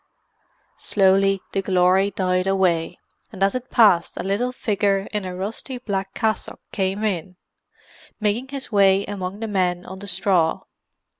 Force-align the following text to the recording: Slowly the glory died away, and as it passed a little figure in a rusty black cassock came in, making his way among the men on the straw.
Slowly 0.79 1.41
the 1.51 1.61
glory 1.61 2.09
died 2.09 2.47
away, 2.47 2.97
and 3.31 3.43
as 3.43 3.53
it 3.53 3.69
passed 3.69 4.17
a 4.17 4.23
little 4.23 4.51
figure 4.51 5.07
in 5.13 5.25
a 5.25 5.35
rusty 5.35 5.77
black 5.77 6.15
cassock 6.15 6.59
came 6.71 7.03
in, 7.03 7.35
making 8.19 8.47
his 8.47 8.71
way 8.71 9.05
among 9.05 9.41
the 9.41 9.47
men 9.47 9.85
on 9.85 9.99
the 9.99 10.07
straw. 10.07 10.61